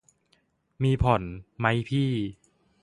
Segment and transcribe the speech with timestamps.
[0.83, 1.23] มีผ่อน
[1.63, 2.09] มั้ยพี่